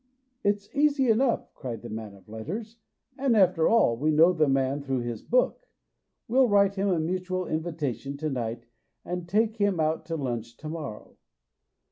[0.43, 2.77] "It's easy enough," cried the man of letters,"
[3.19, 5.67] and after all we know the man through his book.
[6.27, 8.65] We'll write him a mutual invitation to night,
[9.05, 11.17] and take him out to lunch to morrow."